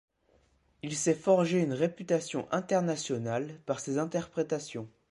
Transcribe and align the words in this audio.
Il 0.81 0.95
s'est 0.97 1.13
forgé 1.13 1.59
une 1.59 1.73
réputation 1.73 2.47
internationale 2.51 3.59
par 3.67 3.79
ses 3.79 3.99
interprétations. 3.99 4.89